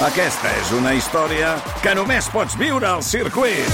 [0.00, 1.50] Aquesta és una història
[1.84, 3.68] que només pots viure al circuit.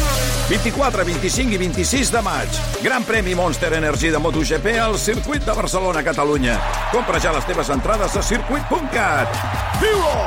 [0.51, 2.51] 24, 25 i 26 de maig.
[2.83, 6.59] Gran premi Monster Energy de MotoGP al circuit de Barcelona, Catalunya.
[6.91, 9.31] Compra ja les teves entrades a circuit.cat.
[9.79, 10.19] Viu-ho!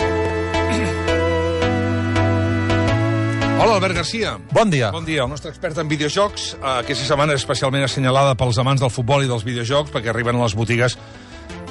[3.60, 4.40] Hola, Albert Garcia.
[4.48, 4.88] Bon dia.
[4.96, 5.28] Bon dia.
[5.28, 9.20] El nostre expert en videojocs, eh, aquesta setmana és especialment assenyalada pels amants del futbol
[9.20, 10.96] i dels videojocs, perquè arriben a les botigues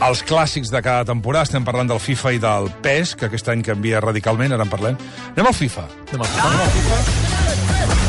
[0.05, 1.48] els clàssics de cada temporada.
[1.50, 4.99] Estem parlant del FIFA i del PES, que aquest any canvia radicalment, ara en parlem.
[5.34, 5.88] Anem al FIFA.
[6.09, 8.06] Anem al Anem al FIFA.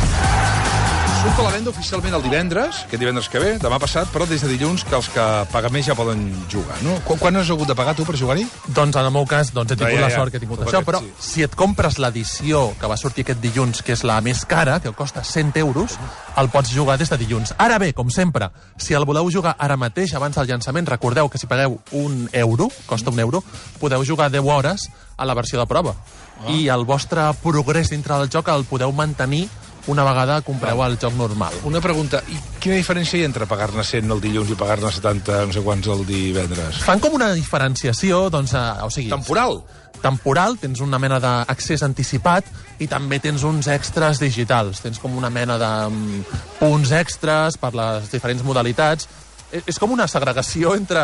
[1.19, 4.45] Surt a la venda oficialment el divendres, aquest divendres que ve, demà passat, però des
[4.45, 6.21] de dilluns que els que paguen més ja poden
[6.53, 6.95] jugar, no?
[7.03, 8.45] Qu quan has hagut de pagar tu per jugar-hi?
[8.77, 10.21] Doncs en el meu cas doncs, he tingut Ja, ja, la ja.
[10.21, 11.11] sort que he tingut això, però sí.
[11.19, 14.95] si et compres l'edició que va sortir aquest dilluns, que és la més cara, que
[14.95, 15.99] costa 100 euros,
[16.39, 17.57] el pots jugar des de dilluns.
[17.59, 21.43] Ara bé, com sempre, si el voleu jugar ara mateix, abans del llançament, recordeu que
[21.43, 23.43] si pagueu un euro, costa un euro,
[23.83, 25.97] podeu jugar 10 hores a la versió de prova.
[26.39, 26.53] Ah.
[26.55, 29.49] I el vostre progrés dintre del joc el podeu mantenir
[29.89, 31.55] una vegada compreu el joc normal.
[31.69, 35.47] Una pregunta, i quina diferència hi ha entre pagar-ne 100 el dilluns i pagar-ne 70,
[35.49, 36.83] no sé quants, el divendres?
[36.85, 39.11] Fan com una diferenciació, doncs, eh, o sigui...
[39.13, 39.63] Temporal?
[39.99, 42.47] temporal, tens una mena d'accés anticipat
[42.79, 44.79] i també tens uns extras digitals.
[44.85, 46.21] Tens com una mena de mm,
[46.61, 49.09] punts extras per les diferents modalitats.
[49.51, 51.03] E- És com una segregació entre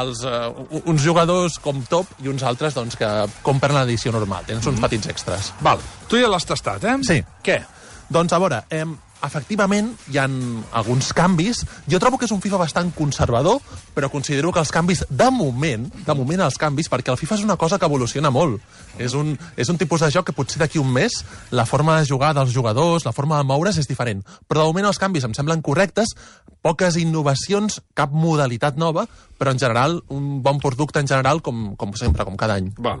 [0.00, 0.48] els, uh,
[0.86, 3.10] uns jugadors com top i uns altres doncs, que
[3.44, 4.46] compren l'edició normal.
[4.48, 5.52] Tens uns petits extras.
[5.60, 6.96] Val, tu ja l'has tastat, eh?
[7.04, 7.20] Sí.
[7.44, 7.60] Què?
[8.12, 8.84] Doncs a veure, eh,
[9.24, 10.34] efectivament hi han
[10.76, 11.62] alguns canvis.
[11.88, 13.60] Jo trobo que és un FIFA bastant conservador,
[13.94, 17.44] però considero que els canvis, de moment, de moment els canvis, perquè el FIFA és
[17.46, 18.60] una cosa que evoluciona molt.
[18.98, 22.06] És un, és un tipus de joc que potser d'aquí un mes la forma de
[22.06, 24.24] jugar dels jugadors, la forma de moure's és diferent.
[24.48, 26.12] Però de moment els canvis em semblen correctes,
[26.62, 29.06] poques innovacions, cap modalitat nova,
[29.38, 32.74] però en general un bon producte en general com, com sempre, com cada any.
[32.76, 33.00] Val.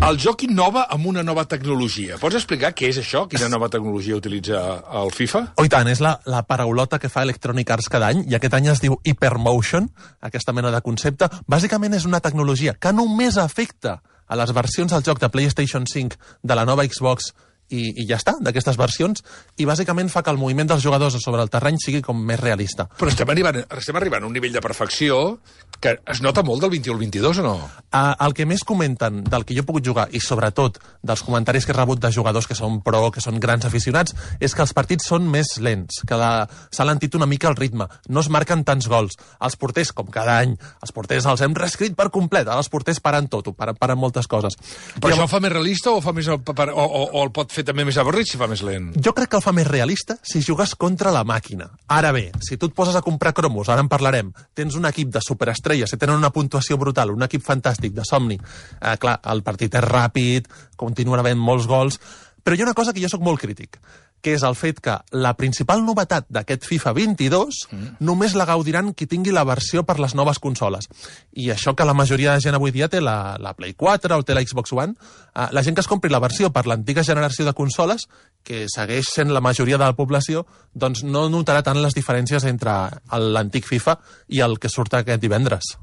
[0.00, 2.16] El joc innova amb una nova tecnologia.
[2.18, 3.26] Pots explicar què és això?
[3.30, 4.62] Quina nova tecnologia utilitza
[5.02, 5.42] el FIFA?
[5.60, 8.70] Oh, tant, és la, la paraulota que fa Electronic Arts cada any, i aquest any
[8.72, 9.86] es diu Hypermotion,
[10.24, 11.28] aquesta mena de concepte.
[11.46, 16.38] Bàsicament és una tecnologia que només afecta a les versions del joc de PlayStation 5
[16.42, 17.34] de la nova Xbox
[17.72, 19.24] i, i ja està, d'aquestes versions,
[19.58, 22.86] i bàsicament fa que el moviment dels jugadors sobre el terreny sigui com més realista.
[23.00, 25.38] Però estem arribant, estem arribant a un nivell de perfecció
[25.82, 27.54] que es nota molt del 21 al 22, o no?
[27.90, 31.66] Uh, el que més comenten del que jo he pogut jugar, i sobretot dels comentaris
[31.66, 34.74] que he rebut de jugadors que són pro, que són grans aficionats, és que els
[34.76, 38.62] partits són més lents, que la- s'ha lentit una mica el ritme, no es marquen
[38.68, 39.16] tants gols.
[39.42, 43.00] Els porters, com cada any, els porters els hem reescrit per complet, ara els porters
[43.02, 44.54] paren tot, ho paren, paren moltes coses.
[45.00, 47.61] Però això el fa més realista o, fa més, o, o, o el pot fer
[47.66, 48.90] també més avorrit si fa més lent?
[49.02, 51.68] Jo crec que el fa més realista si jugues contra la màquina.
[51.92, 55.12] Ara bé, si tu et poses a comprar cromos, ara en parlarem, tens un equip
[55.14, 59.42] de superestrelles que tenen una puntuació brutal, un equip fantàstic de somni, eh, clar, el
[59.46, 62.00] partit és ràpid, continuen havent molts gols,
[62.42, 63.78] però hi ha una cosa que jo sóc molt crític,
[64.22, 67.88] que és el fet que la principal novetat d'aquest FIFA 22 mm.
[68.06, 70.88] només la gaudiran qui tingui la versió per les noves consoles.
[71.34, 74.26] I això que la majoria de gent avui dia té la, la Play 4 o
[74.26, 74.94] té la Xbox One,
[75.34, 78.06] eh, la gent que es compri la versió per l'antiga generació de consoles,
[78.46, 82.76] que segueix sent la majoria de la població, doncs no notarà tant les diferències entre
[83.18, 83.98] l'antic FIFA
[84.30, 85.74] i el que surt aquest divendres.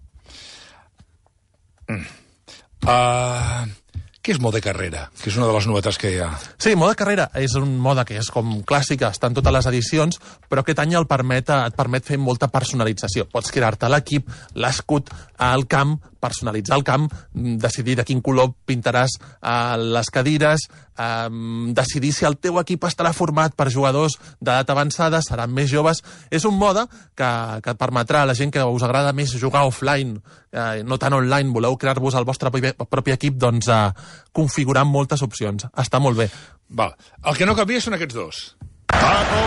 [1.89, 3.65] Uh,
[4.19, 5.05] què és mode carrera?
[5.21, 6.27] Que és una de les novetats que hi ha.
[6.59, 10.19] Sí, mode carrera és un mode que és com clàssic, està en totes les edicions,
[10.51, 13.29] però aquest any el permet, et permet fer molta personalització.
[13.31, 14.27] Pots crear-te l'equip,
[14.59, 15.13] l'escut,
[15.49, 21.29] el camp, personalitzar el camp, mm, decidir de quin color pintaràs eh, les cadires, eh,
[21.75, 26.03] decidir si el teu equip estarà format per jugadors d'edat avançada, seran més joves.
[26.29, 26.85] És un mode
[27.15, 27.29] que,
[27.63, 30.19] que et permetrà a la gent que us agrada més jugar offline,
[30.51, 33.83] eh, no tant online, voleu crear-vos el vostre propi, equip, doncs eh,
[34.31, 35.69] configurar moltes opcions.
[35.75, 36.29] Està molt bé.
[36.69, 36.93] Val.
[37.25, 38.43] El que no canvia són aquests dos.
[38.99, 39.43] Paco,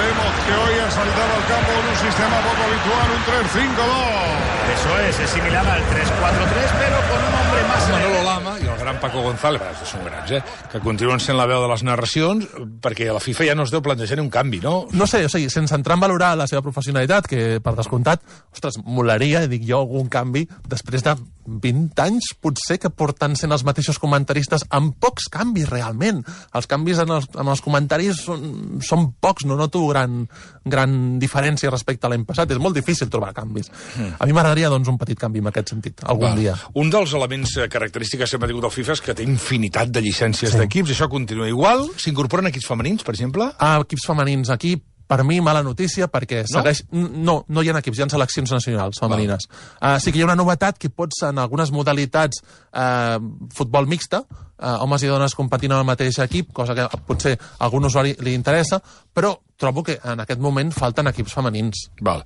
[0.00, 4.54] vemos que hoy ha saltado al campo en un sistema poco habitual, un 3-5-2.
[4.74, 7.90] Eso es, es similar al 3-4-3, pero con un hombre más...
[7.90, 10.40] Manolo Lama i el gran Paco González, que són grans, eh?
[10.72, 12.48] que continuen sent la veu de les narracions,
[12.82, 14.74] perquè a la FIFA ja no es deu plantejar un canvi, no?
[14.96, 18.24] No sé, o sigui, sense entrar en valorar la seva professionalitat, que per descomptat,
[18.56, 23.64] ostres, molaria, dic jo, algun canvi, després de 20 anys, potser que porten sent els
[23.66, 26.22] mateixos comentaristes amb pocs canvis, realment.
[26.54, 30.24] Els canvis en els, en els comentaris són, són pocs, no noto gran,
[30.64, 32.54] gran diferència respecte a l'any passat.
[32.54, 33.70] És molt difícil trobar canvis.
[34.18, 36.34] A mi m'agradaria, doncs, un petit canvi en aquest sentit, algun Va.
[36.38, 36.56] dia.
[36.80, 39.92] Un dels elements eh, característics que sempre ha tingut el FIFA és que té infinitat
[39.94, 40.60] de llicències sí.
[40.60, 41.86] d'equips, això continua igual.
[42.00, 43.50] S'incorporen equips femenins, per exemple?
[43.58, 44.76] a equips femenins aquí
[45.06, 46.60] per mi, mala notícia, perquè No?
[46.60, 46.84] segueix...
[46.92, 49.48] No, no hi ha equips, hi ha seleccions nacionals femenines.
[49.80, 52.40] Uh, sí que hi ha una novetat que pots, en algunes modalitats,
[52.72, 53.18] uh,
[53.54, 57.66] futbol mixta, uh, homes i dones competint en el mateix equip, cosa que potser a
[57.66, 58.80] algun usuari li interessa,
[59.14, 61.86] però trobo que en aquest moment falten equips femenins.
[62.00, 62.24] Val.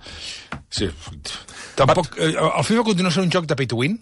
[0.70, 0.88] Sí.
[1.76, 2.14] Tampoc...
[2.16, 3.98] eh, El FIFA continua sent un joc de pay to win?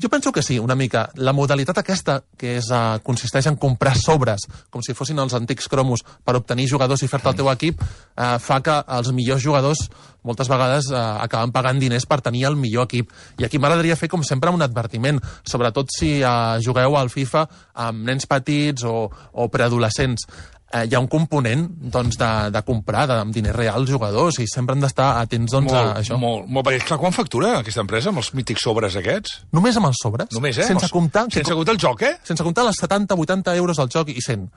[0.00, 1.10] Jo penso que sí, una mica.
[1.16, 5.68] La modalitat aquesta, que és, uh, consisteix en comprar sobres, com si fossin els antics
[5.68, 9.88] cromos, per obtenir jugadors i fer-te el teu equip, uh, fa que els millors jugadors
[10.22, 13.12] moltes vegades uh, acaben pagant diners per tenir el millor equip.
[13.40, 17.46] I aquí m'agradaria fer, com sempre, un advertiment, sobretot si uh, jugueu al FIFA
[17.88, 20.26] amb nens petits o, o preadolescents
[20.72, 24.46] eh, hi ha un component doncs, de, de comprar de, amb diners reals jugadors i
[24.50, 26.18] sempre han d'estar atents doncs, molt, a això.
[26.20, 26.66] Molt, molt.
[26.68, 29.42] Perquè, clar, quan factura aquesta empresa amb els mítics sobres aquests?
[29.52, 30.68] Només amb els sobres, Només, eh?
[30.70, 31.26] sense Els- comptar...
[31.28, 32.14] que Sense comptar el joc, eh?
[32.24, 34.48] sense comptar les 70-80 euros al joc i 100.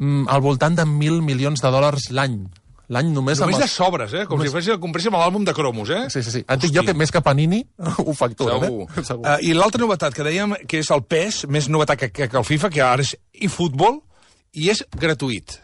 [0.00, 2.40] Mm, al voltant de 1.000 milions de dòlars l'any.
[2.90, 3.74] L'any només, Només amb de els...
[3.78, 4.24] sobres, eh?
[4.26, 6.08] Com Només- si féssim, compréssim l'àlbum de cromos, eh?
[6.10, 6.40] Sí, sí, sí.
[6.58, 7.60] Dic jo que més que Panini
[8.06, 8.86] ho facturen, Segur.
[8.90, 9.04] eh?
[9.06, 9.22] Segur.
[9.26, 12.40] Uh, I l'altra novetat que dèiem, que és el PES, més novetat que, que, que
[12.40, 13.14] el FIFA, que ara és
[13.46, 14.00] eFootball,
[14.58, 15.60] i és gratuït.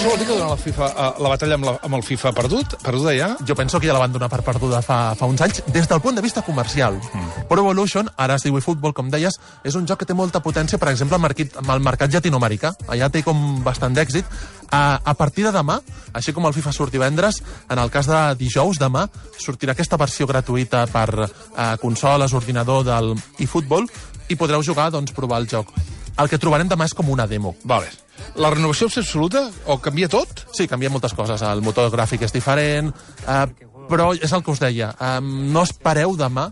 [0.00, 2.30] Això vol dir que durant la, FIFA, uh, la batalla amb, la, amb el FIFA
[2.32, 2.74] perdut?
[2.80, 3.26] Perduda ja?
[3.44, 6.00] Jo penso que ja la van donar per perduda fa, fa uns anys, des del
[6.00, 6.96] punt de vista comercial.
[6.96, 7.44] Mm.
[7.50, 10.80] Pro Evolution, ara es diu eFootball, com deies, és un joc que té molta potència,
[10.80, 12.72] per exemple, al mercat, al mercat llatinoamericà.
[12.88, 14.24] Allà té com bastant d'èxit.
[14.72, 15.76] A, a partir de demà,
[16.16, 19.04] així com el FIFA surt divendres, en el cas de dijous, demà,
[19.36, 23.84] sortirà aquesta versió gratuïta per eh, consoles, ordinador del eFootball,
[24.32, 25.76] i podreu jugar, doncs, provar el joc.
[26.18, 27.54] El que trobarem demà és com una demo.
[27.64, 27.90] Vale.
[28.36, 29.46] La renovació és absoluta?
[29.66, 30.46] O canvia tot?
[30.56, 31.42] Sí, canvia moltes coses.
[31.42, 32.92] El motor gràfic és diferent,
[33.26, 33.44] eh,
[33.90, 34.94] però és el que us deia.
[35.00, 36.50] Eh, no espereu demà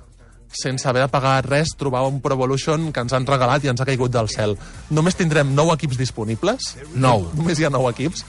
[0.52, 3.80] sense haver de pagar res, trobar un Pro Evolution que ens han regalat i ens
[3.80, 4.56] ha caigut del cel.
[4.90, 6.74] Només tindrem nou equips disponibles.
[6.94, 7.28] Nou.
[7.38, 8.24] Només hi ha nou equips.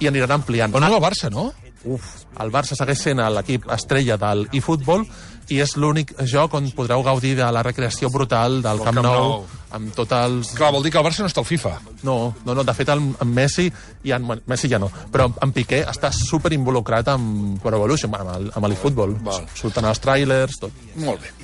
[0.00, 0.74] I aniran ampliant.
[0.74, 1.50] Però no el Barça, no?
[1.84, 5.04] Uf, el Barça segueix sent l'equip estrella del eFootball
[5.52, 9.24] i és l'únic joc on podreu gaudir de la recreació brutal del Camp, Camp Nou,
[9.28, 9.44] Nou.
[9.76, 10.52] amb tots els...
[10.56, 11.72] Clar, vol dir que el Barça no està al FIFA.
[12.02, 13.66] No, no, no, de fet, el, en Messi,
[14.04, 18.14] i en, bueno, Messi ja no, però en Piqué està super involucrat amb Pro Evolution,
[18.14, 19.16] amb el- amb l'eFootball.
[19.54, 20.72] Surten els trailers, tot.
[20.96, 21.34] Molt bé.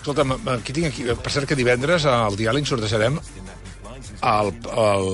[0.00, 1.04] Escolta'm, aquí tinc aquí...
[1.22, 3.16] Per cert, que divendres al diàleg sortejarem
[4.22, 5.08] el, el,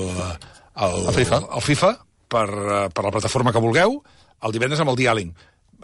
[0.75, 1.39] el, El FIFA.
[1.55, 1.89] el FIFA
[2.29, 3.99] per, eh, per la plataforma que vulgueu,
[4.43, 5.31] el divendres amb el diàleg.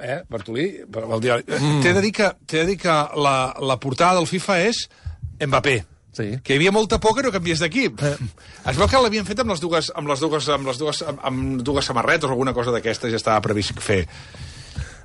[0.01, 0.65] Eh, Bartolí?
[0.91, 1.47] Per- El diàleg.
[1.59, 1.79] Mm.
[1.83, 4.83] T'he de dir que, de dir que la, la portada del FIFA és
[5.39, 5.77] Mbappé.
[6.19, 6.31] Sí.
[6.43, 8.01] Que hi havia molta por que no canviés d'equip.
[8.03, 8.15] Eh.
[8.67, 11.19] Es veu que l'havien fet amb les dues, amb les dues, amb les dues, amb,
[11.23, 14.01] amb dues samarretes o alguna cosa d'aquestes ja estava previst fer.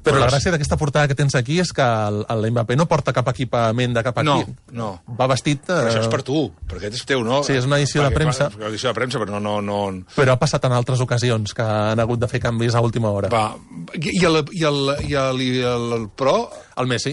[0.05, 3.29] Però la gràcia d'aquesta portada que tens aquí és que el, Mbappé no porta cap
[3.33, 4.59] equipament de cap No, equip.
[4.77, 4.91] no.
[5.19, 5.65] Va vestit...
[5.67, 7.43] Però Eh, això és per tu, perquè aquest és teu, no?
[7.47, 8.51] Sí, és una edició de Perquè, premsa.
[8.55, 9.41] Clar, edició de premsa, però no...
[9.41, 10.05] no, no...
[10.15, 13.29] però ha passat en altres ocasions que han hagut de fer canvis a última hora.
[13.33, 13.57] Va,
[13.99, 16.51] i el, i el, i el, i el, el Pro...
[16.77, 17.13] El Messi.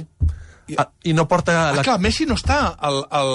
[0.77, 1.69] Ah, I no porta...
[1.69, 1.81] Ah, La...
[1.83, 3.01] clar, Messi no està al...
[3.09, 3.31] al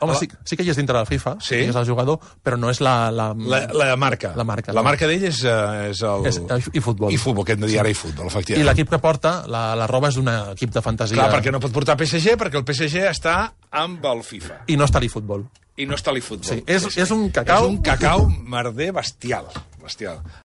[0.00, 1.56] Home, la, sí, sí que hi és dintre del FIFA, Sí?
[1.68, 3.10] és el jugador, però no és la...
[3.14, 4.32] La, la, la marca.
[4.36, 4.84] La marca, La no.
[4.90, 6.26] marca d'ell és, eh, és el...
[6.30, 6.40] És.
[6.74, 8.68] I futbol, que hem de dir ara i futbol, I efectivament.
[8.70, 11.16] l'equip que porta, la, la roba és d'un equip de fantasia.
[11.16, 13.36] Clar, perquè no pot portar PSG, perquè el PSG està
[13.70, 14.62] amb el FIFA.
[14.68, 15.46] I no està a l'eFootball.
[15.76, 16.60] I no està a l'eFootball.
[16.60, 17.64] Sí, és- és un cacau.
[17.64, 19.48] És un cacau merder bestial.
[19.82, 20.20] Bestial.